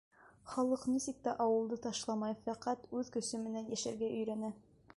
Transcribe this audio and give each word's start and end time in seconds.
Халыҡ 0.51 0.85
нисек 0.93 1.19
тә 1.27 1.33
ауылды 1.45 1.77
ташламай, 1.83 2.37
фәҡәт 2.47 2.87
үҙ 3.01 3.11
көсө 3.17 3.43
менән 3.43 3.69
йәшәргә 3.77 4.11
өйрәнә. 4.17 4.51